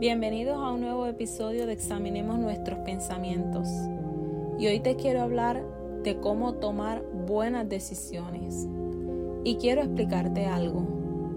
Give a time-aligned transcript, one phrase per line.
[0.00, 3.68] Bienvenidos a un nuevo episodio de Examinemos nuestros pensamientos.
[4.58, 5.62] Y hoy te quiero hablar
[6.02, 8.66] de cómo tomar buenas decisiones.
[9.44, 10.86] Y quiero explicarte algo.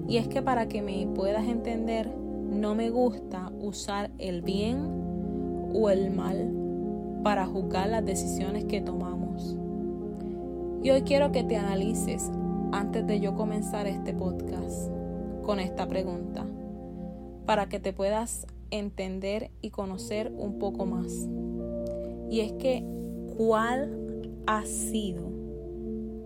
[0.08, 5.90] Y es que para que me puedas entender, no me gusta usar el bien o
[5.90, 6.50] el mal
[7.22, 9.58] para juzgar las decisiones que tomamos.
[10.84, 12.32] Y hoy quiero que te analices
[12.72, 14.90] antes de yo comenzar este podcast
[15.44, 16.46] con esta pregunta
[17.46, 21.28] para que te puedas entender y conocer un poco más.
[22.30, 22.84] Y es que,
[23.38, 23.98] ¿cuál
[24.48, 25.30] ha sido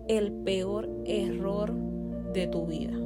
[0.07, 1.73] el peor error
[2.33, 2.97] de tu vida?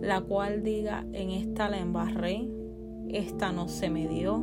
[0.00, 2.48] La cual diga, en esta la embarré,
[3.08, 4.42] esta no se me dio.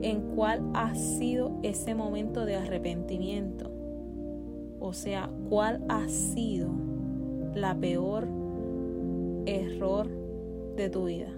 [0.00, 3.70] ¿En cuál ha sido ese momento de arrepentimiento?
[4.80, 6.70] O sea, ¿cuál ha sido
[7.54, 8.28] la peor
[9.44, 10.08] error
[10.76, 11.37] de tu vida?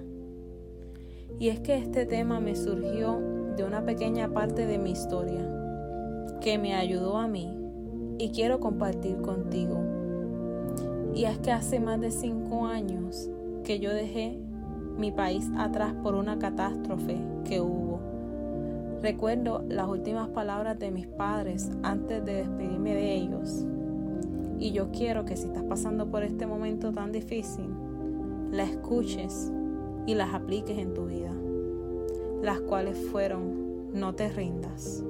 [1.41, 3.19] Y es que este tema me surgió
[3.57, 5.41] de una pequeña parte de mi historia
[6.43, 7.57] que me ayudó a mí
[8.19, 9.83] y quiero compartir contigo.
[11.15, 13.31] Y es que hace más de cinco años
[13.65, 14.39] que yo dejé
[14.99, 17.17] mi país atrás por una catástrofe
[17.47, 18.01] que hubo.
[19.01, 23.65] Recuerdo las últimas palabras de mis padres antes de despedirme de ellos.
[24.59, 27.71] Y yo quiero que si estás pasando por este momento tan difícil,
[28.53, 29.51] la escuches
[30.11, 31.31] y las apliques en tu vida,
[32.43, 35.05] las cuales fueron, no te rindas,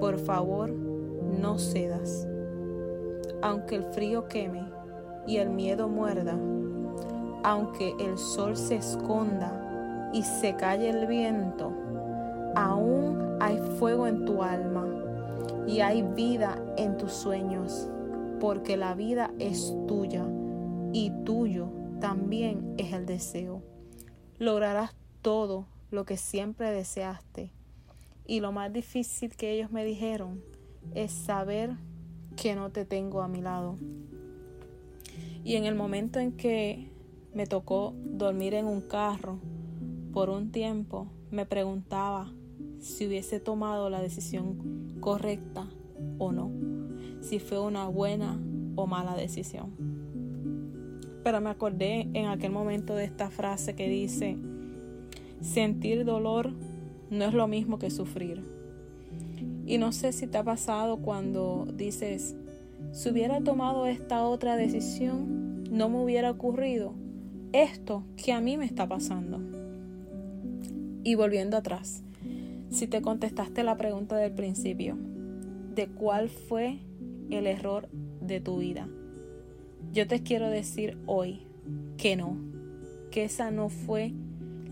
[0.00, 2.28] por favor, no cedas,
[3.40, 4.64] aunque el frío queme
[5.26, 6.38] y el miedo muerda,
[7.42, 11.72] aunque el sol se esconda y se calle el viento,
[12.54, 14.86] aún hay fuego en tu alma
[15.66, 17.88] y hay vida en tus sueños,
[18.40, 20.26] porque la vida es tuya
[20.92, 23.71] y tuyo también es el deseo
[24.42, 27.52] lograrás todo lo que siempre deseaste.
[28.26, 30.42] Y lo más difícil que ellos me dijeron
[30.94, 31.76] es saber
[32.36, 33.78] que no te tengo a mi lado.
[35.44, 36.90] Y en el momento en que
[37.34, 39.38] me tocó dormir en un carro
[40.12, 42.32] por un tiempo, me preguntaba
[42.80, 45.68] si hubiese tomado la decisión correcta
[46.18, 46.50] o no,
[47.20, 48.40] si fue una buena
[48.74, 49.91] o mala decisión.
[51.22, 54.36] Pero me acordé en aquel momento de esta frase que dice,
[55.40, 56.52] sentir dolor
[57.10, 58.42] no es lo mismo que sufrir.
[59.66, 62.34] Y no sé si te ha pasado cuando dices,
[62.90, 66.94] si hubiera tomado esta otra decisión, no me hubiera ocurrido
[67.52, 69.40] esto que a mí me está pasando.
[71.04, 72.02] Y volviendo atrás,
[72.70, 74.96] si te contestaste la pregunta del principio,
[75.74, 76.80] de cuál fue
[77.30, 77.88] el error
[78.20, 78.88] de tu vida
[79.92, 81.46] yo te quiero decir hoy
[81.98, 82.36] que no,
[83.10, 84.12] que esa no fue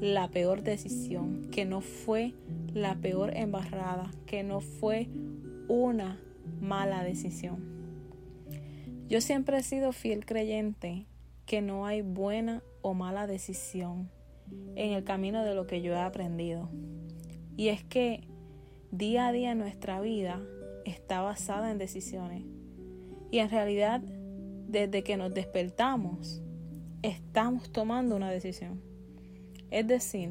[0.01, 2.33] la peor decisión, que no fue
[2.73, 5.09] la peor embarrada, que no fue
[5.69, 6.19] una
[6.61, 7.59] mala decisión.
[9.09, 11.07] Yo siempre he sido fiel creyente
[11.45, 14.09] que no hay buena o mala decisión
[14.75, 16.71] en el camino de lo que yo he aprendido.
[17.57, 18.27] Y es que
[18.91, 20.41] día a día nuestra vida
[20.87, 22.45] está basada en decisiones.
[23.31, 24.03] Y en realidad
[24.71, 26.43] desde que nos despertamos,
[27.03, 28.81] estamos tomando una decisión.
[29.71, 30.31] Es decir,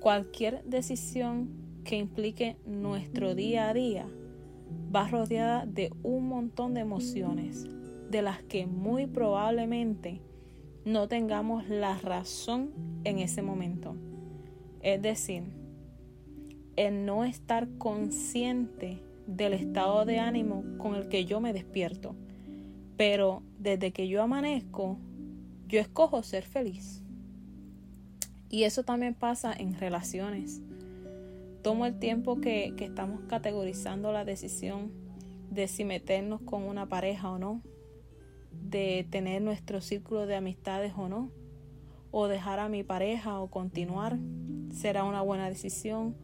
[0.00, 1.50] cualquier decisión
[1.84, 4.06] que implique nuestro día a día
[4.94, 7.66] va rodeada de un montón de emociones,
[8.10, 10.20] de las que muy probablemente
[10.84, 12.72] no tengamos la razón
[13.04, 13.96] en ese momento.
[14.82, 15.44] Es decir,
[16.76, 22.14] el no estar consciente del estado de ánimo con el que yo me despierto
[22.96, 24.98] pero desde que yo amanezco,
[25.68, 27.02] yo escojo ser feliz.
[28.48, 30.60] Y eso también pasa en relaciones.
[31.62, 34.92] Tomo el tiempo que, que estamos categorizando la decisión
[35.50, 37.62] de si meternos con una pareja o no,
[38.52, 41.30] de tener nuestro círculo de amistades o no,
[42.10, 44.18] o dejar a mi pareja o continuar,
[44.70, 46.16] será una buena decisión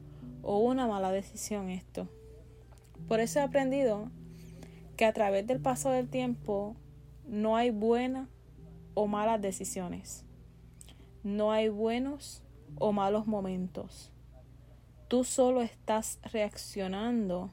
[0.42, 2.08] o una mala decisión esto.
[3.08, 4.10] Por eso he aprendido
[4.96, 6.76] que a través del paso del tiempo
[7.26, 8.28] no hay buenas
[8.94, 10.24] o malas decisiones.
[11.22, 12.42] No hay buenos
[12.78, 14.10] o malos momentos.
[15.08, 17.50] Tú solo estás reaccionando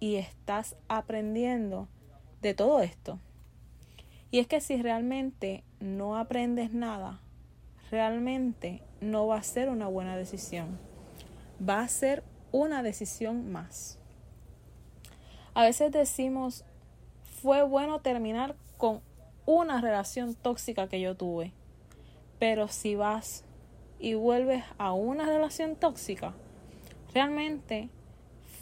[0.00, 1.88] y estás aprendiendo
[2.40, 3.18] de todo esto.
[4.30, 7.20] Y es que si realmente no aprendes nada,
[7.90, 10.78] realmente no va a ser una buena decisión.
[11.66, 13.98] Va a ser una decisión más.
[15.54, 16.64] A veces decimos,
[17.40, 19.02] fue bueno terminar con
[19.46, 21.52] una relación tóxica que yo tuve,
[22.40, 23.44] pero si vas
[24.00, 26.34] y vuelves a una relación tóxica,
[27.14, 27.88] ¿realmente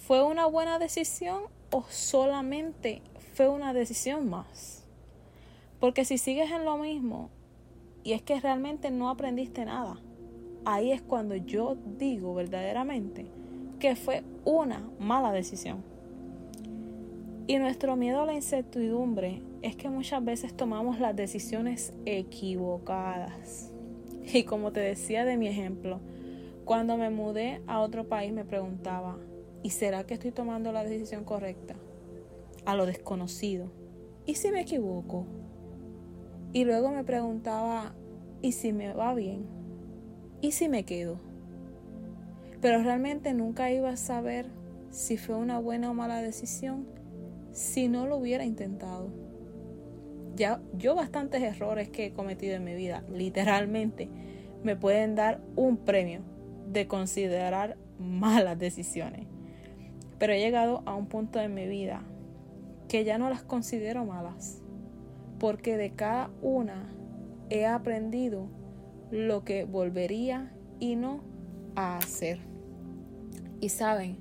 [0.07, 3.01] fue una buena decisión o solamente
[3.33, 4.85] fue una decisión más?
[5.81, 7.31] Porque si sigues en lo mismo
[8.05, 9.97] y es que realmente no aprendiste nada,
[10.67, 13.27] ahí es cuando yo digo verdaderamente
[13.81, 15.92] que fue una mala decisión.
[17.49, 23.73] Y nuestro miedo a la incertidumbre es que muchas veces tomamos las decisiones equivocadas.
[24.33, 26.01] Y como te decía de mi ejemplo,
[26.65, 29.19] cuando me mudé a otro país me preguntaba,
[29.65, 31.75] ¿y será que estoy tomando la decisión correcta?
[32.65, 33.73] A lo desconocido.
[34.25, 35.27] ¿Y si me equivoco?
[36.53, 37.95] Y luego me preguntaba,
[38.41, 39.47] ¿y si me va bien?
[40.41, 41.19] ¿Y si me quedo?
[42.61, 44.47] Pero realmente nunca iba a saber
[44.91, 46.92] si fue una buena o mala decisión
[47.53, 49.11] si no lo hubiera intentado.
[50.35, 54.09] Ya yo bastantes errores que he cometido en mi vida, literalmente,
[54.63, 56.21] me pueden dar un premio
[56.67, 59.27] de considerar malas decisiones.
[60.19, 62.03] Pero he llegado a un punto en mi vida
[62.89, 64.63] que ya no las considero malas,
[65.39, 66.93] porque de cada una
[67.51, 68.49] he aprendido
[69.11, 71.21] lo que volvería y no
[71.75, 72.39] a hacer.
[73.61, 74.19] Y saben,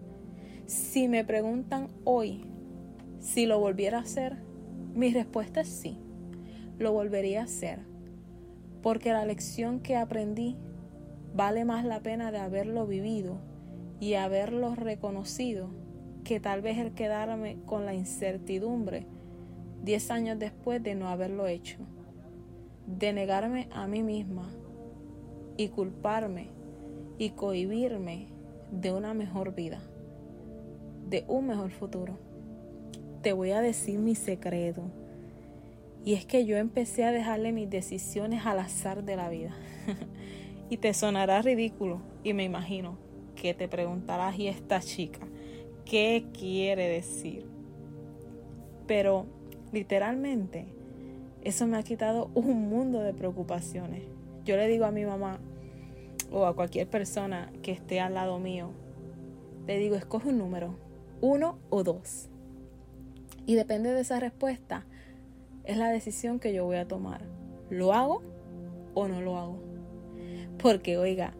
[0.65, 2.45] si me preguntan hoy
[3.21, 4.35] si lo volviera a hacer,
[4.95, 5.99] mi respuesta es sí,
[6.79, 7.79] lo volvería a hacer,
[8.81, 10.57] porque la lección que aprendí
[11.35, 13.37] vale más la pena de haberlo vivido
[13.99, 15.69] y haberlo reconocido
[16.23, 19.05] que tal vez el quedarme con la incertidumbre
[19.83, 21.77] diez años después de no haberlo hecho,
[22.87, 24.49] de negarme a mí misma
[25.57, 26.49] y culparme
[27.19, 28.29] y cohibirme
[28.71, 29.79] de una mejor vida,
[31.07, 32.30] de un mejor futuro
[33.21, 34.83] te voy a decir mi secreto.
[36.03, 39.55] Y es que yo empecé a dejarle mis decisiones al azar de la vida.
[40.69, 42.01] y te sonará ridículo.
[42.23, 42.97] Y me imagino
[43.35, 45.19] que te preguntarás, ¿y esta chica
[45.85, 47.45] qué quiere decir?
[48.87, 49.25] Pero
[49.71, 50.65] literalmente,
[51.43, 54.03] eso me ha quitado un mundo de preocupaciones.
[54.43, 55.39] Yo le digo a mi mamá
[56.31, 58.71] o a cualquier persona que esté al lado mío,
[59.67, 60.75] le digo, escoge un número,
[61.21, 62.30] uno o dos.
[63.45, 64.85] Y depende de esa respuesta,
[65.63, 67.21] es la decisión que yo voy a tomar.
[67.69, 68.21] ¿Lo hago
[68.93, 69.59] o no lo hago?
[70.57, 71.33] Porque, oiga,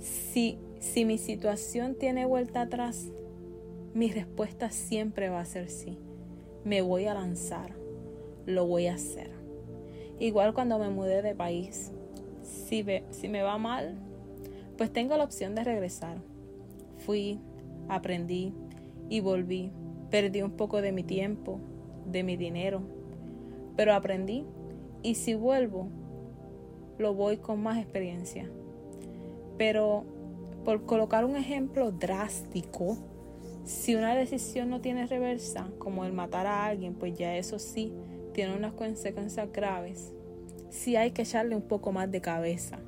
[0.00, 3.08] si, si mi situación tiene vuelta atrás,
[3.94, 5.98] mi respuesta siempre va a ser sí.
[6.64, 7.74] Me voy a lanzar,
[8.46, 9.30] lo voy a hacer.
[10.18, 11.92] Igual cuando me mudé de país,
[12.42, 13.96] si, si me va mal,
[14.76, 16.18] pues tengo la opción de regresar.
[16.98, 17.38] Fui,
[17.88, 18.54] aprendí
[19.08, 19.72] y volví
[20.14, 21.58] Perdí un poco de mi tiempo,
[22.06, 22.82] de mi dinero,
[23.74, 24.44] pero aprendí
[25.02, 25.88] y si vuelvo,
[26.98, 28.48] lo voy con más experiencia.
[29.58, 30.04] Pero
[30.64, 32.96] por colocar un ejemplo drástico,
[33.64, 37.92] si una decisión no tiene reversa, como el matar a alguien, pues ya eso sí
[38.34, 40.12] tiene unas consecuencias graves.
[40.70, 42.78] Sí hay que echarle un poco más de cabeza.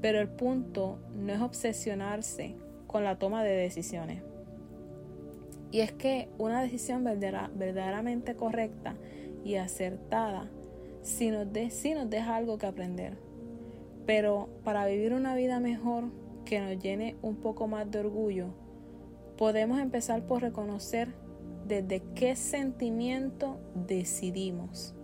[0.00, 2.54] Pero el punto no es obsesionarse
[2.86, 4.22] con la toma de decisiones.
[5.74, 8.94] Y es que una decisión verdaderamente correcta
[9.44, 10.48] y acertada
[11.02, 13.18] sí nos, nos deja algo que aprender.
[14.06, 16.12] Pero para vivir una vida mejor
[16.44, 18.54] que nos llene un poco más de orgullo,
[19.36, 21.08] podemos empezar por reconocer
[21.66, 24.94] desde qué sentimiento decidimos,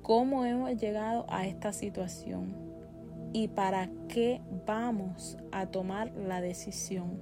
[0.00, 2.56] cómo hemos llegado a esta situación
[3.34, 7.20] y para qué vamos a tomar la decisión.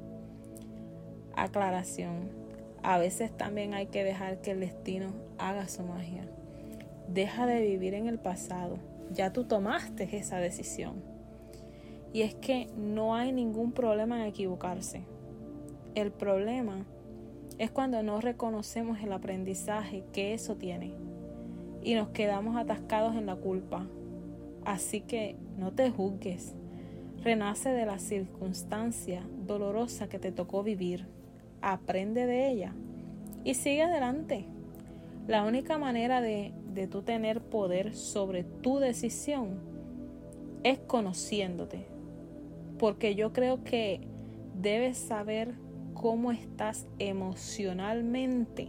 [1.34, 2.39] Aclaración
[2.82, 6.24] a veces también hay que dejar que el destino haga su magia.
[7.08, 8.78] Deja de vivir en el pasado.
[9.12, 11.02] Ya tú tomaste esa decisión.
[12.12, 15.02] Y es que no hay ningún problema en equivocarse.
[15.94, 16.86] El problema
[17.58, 20.94] es cuando no reconocemos el aprendizaje que eso tiene
[21.82, 23.86] y nos quedamos atascados en la culpa.
[24.64, 26.54] Así que no te juzgues.
[27.22, 31.06] Renace de la circunstancia dolorosa que te tocó vivir
[31.62, 32.74] aprende de ella
[33.44, 34.46] y sigue adelante.
[35.26, 39.60] La única manera de, de tú tener poder sobre tu decisión
[40.64, 41.86] es conociéndote.
[42.78, 44.00] Porque yo creo que
[44.60, 45.54] debes saber
[45.94, 48.68] cómo estás emocionalmente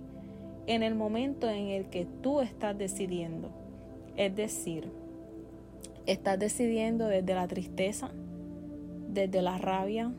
[0.68, 3.50] en el momento en el que tú estás decidiendo.
[4.18, 4.92] Es decir,
[6.06, 8.12] estás decidiendo desde la tristeza,
[9.10, 10.12] desde la rabia,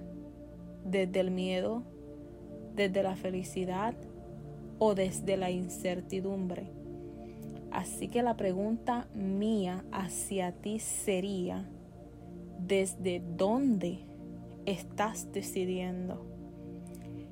[0.85, 1.83] desde el miedo,
[2.75, 3.95] desde la felicidad
[4.79, 6.71] o desde la incertidumbre.
[7.71, 11.69] Así que la pregunta mía hacia ti sería,
[12.59, 14.01] desde dónde
[14.67, 16.27] estás decidiendo.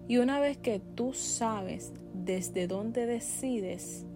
[0.09, 4.07] Y una vez que tú sabes desde dónde decides,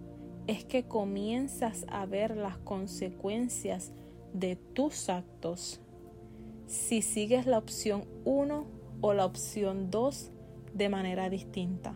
[0.47, 3.91] es que comienzas a ver las consecuencias
[4.33, 5.79] de tus actos.
[6.67, 8.65] Si sigues la opción 1
[9.01, 10.31] o la opción 2
[10.75, 11.95] de manera distinta.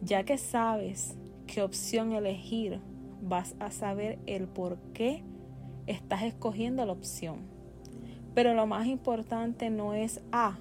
[0.00, 1.16] Ya que sabes
[1.46, 2.80] qué opción elegir,
[3.20, 5.22] vas a saber el por qué
[5.86, 7.40] estás escogiendo la opción.
[8.34, 10.58] Pero lo más importante no es A,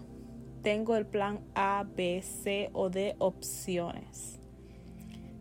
[0.62, 4.40] tengo el plan A, B, C o D opciones,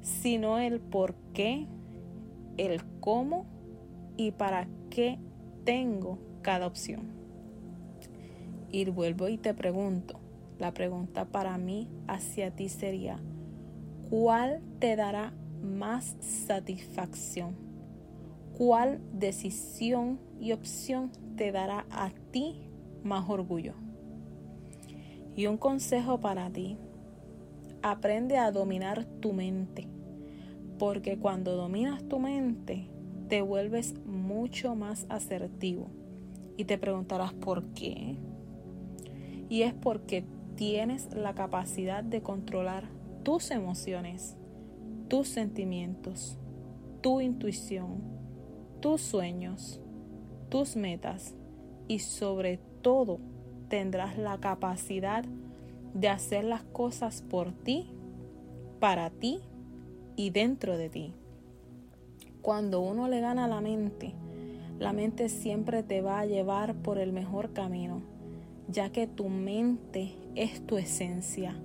[0.00, 1.66] sino el por qué,
[2.56, 3.46] el cómo
[4.16, 5.18] y para qué
[5.64, 7.10] tengo cada opción.
[8.70, 10.19] Y vuelvo y te pregunto,
[10.60, 13.18] la pregunta para mí hacia ti sería,
[14.10, 17.54] ¿cuál te dará más satisfacción?
[18.56, 22.60] ¿Cuál decisión y opción te dará a ti
[23.02, 23.72] más orgullo?
[25.34, 26.76] Y un consejo para ti,
[27.82, 29.86] aprende a dominar tu mente,
[30.78, 32.86] porque cuando dominas tu mente,
[33.28, 35.88] te vuelves mucho más asertivo.
[36.56, 38.16] Y te preguntarás por qué.
[39.48, 40.24] Y es porque
[40.56, 42.84] tienes la capacidad de controlar
[43.22, 44.36] tus emociones,
[45.08, 46.38] tus sentimientos,
[47.00, 48.02] tu intuición,
[48.80, 49.80] tus sueños,
[50.48, 51.34] tus metas
[51.88, 53.18] y sobre todo
[53.68, 55.24] tendrás la capacidad
[55.94, 57.90] de hacer las cosas por ti,
[58.78, 59.40] para ti
[60.16, 61.14] y dentro de ti.
[62.42, 64.14] Cuando uno le gana la mente,
[64.78, 68.02] la mente siempre te va a llevar por el mejor camino,
[68.70, 71.56] ya que tu mente es tu esencia,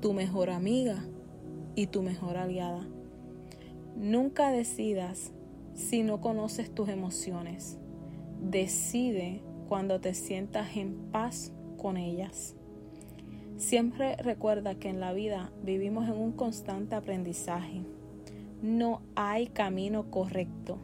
[0.00, 1.04] tu mejor amiga
[1.74, 2.86] y tu mejor aliada.
[3.96, 5.32] Nunca decidas
[5.74, 7.78] si no conoces tus emociones.
[8.40, 12.54] Decide cuando te sientas en paz con ellas.
[13.56, 17.82] Siempre recuerda que en la vida vivimos en un constante aprendizaje.
[18.62, 20.78] No hay camino correcto.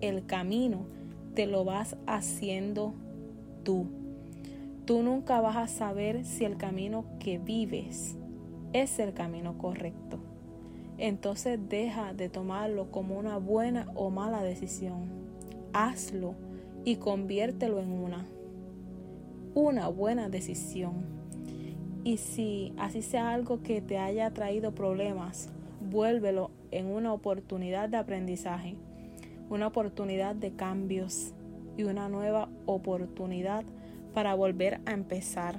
[0.00, 0.86] El camino
[1.34, 2.94] te lo vas haciendo
[3.64, 4.05] tú.
[4.86, 8.16] Tú nunca vas a saber si el camino que vives
[8.72, 10.20] es el camino correcto.
[10.96, 15.08] Entonces deja de tomarlo como una buena o mala decisión.
[15.72, 16.36] Hazlo
[16.84, 18.26] y conviértelo en una.
[19.56, 20.94] Una buena decisión.
[22.04, 25.48] Y si así sea algo que te haya traído problemas,
[25.90, 28.76] vuélvelo en una oportunidad de aprendizaje,
[29.50, 31.32] una oportunidad de cambios
[31.76, 33.64] y una nueva oportunidad
[34.16, 35.58] para volver a empezar.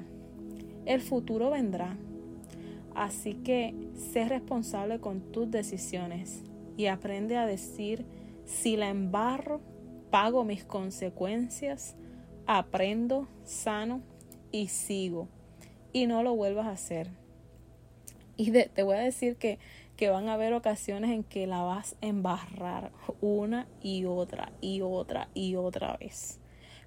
[0.88, 1.96] El futuro vendrá.
[2.96, 6.42] Así que sé responsable con tus decisiones
[6.76, 8.04] y aprende a decir
[8.46, 9.62] si la embarro
[10.10, 11.96] pago mis consecuencias,
[12.48, 14.02] aprendo, sano
[14.52, 15.28] y sigo.
[15.94, 17.12] Y no lo vuelvas a hacer.
[18.38, 19.60] Y te voy a decir que,
[19.98, 24.82] que van a haber ocasiones en que la vas a embarrar una y otra y
[24.82, 26.40] otra y otra vez.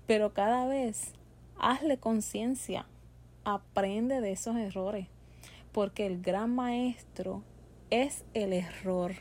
[0.08, 1.14] Pero cada vez
[1.60, 2.86] hazle conciencia,
[3.44, 5.06] aprende de esos errores,
[5.72, 7.42] porque el gran maestro
[7.90, 9.12] es el error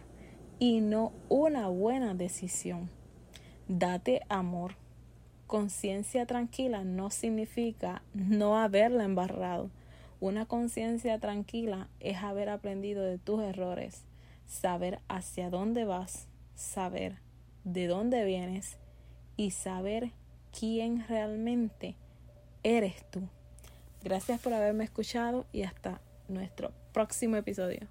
[0.59, 2.89] y no una buena decisión.
[3.67, 4.75] Date amor.
[5.47, 9.71] Conciencia tranquila no significa no haberla embarrado.
[10.19, 14.03] Una conciencia tranquila es haber aprendido de tus errores,
[14.45, 17.19] saber hacia dónde vas, saber
[17.63, 18.77] de dónde vienes
[19.37, 20.11] y saber
[20.51, 21.95] quién realmente
[22.63, 23.21] eres tú.
[24.03, 27.87] Gracias por haberme escuchado y hasta nuestro próximo episodio.